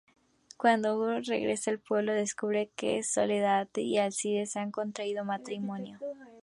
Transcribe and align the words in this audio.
Cuando 0.57 0.95
Hugo 0.95 1.19
regresa 1.19 1.69
al 1.69 1.77
pueblo, 1.77 2.11
descubre 2.13 2.71
que 2.75 3.03
Soledad 3.03 3.67
y 3.75 3.99
Alcides 3.99 4.55
han 4.55 4.71
contraído 4.71 5.25
matrimonio. 5.25 5.99